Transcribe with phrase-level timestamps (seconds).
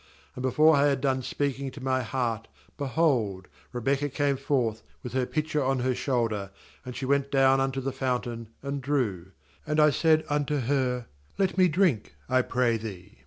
[0.35, 5.13] ^And before I had done speaking to my heart, be hold, Rebekah came forth with
[5.13, 6.49] her pitcher on her shoulder;
[6.83, 9.27] and she went down unto the fountain, and drew.
[9.67, 11.05] And I said unto her:
[11.37, 13.19] Let me drink, I pray thee.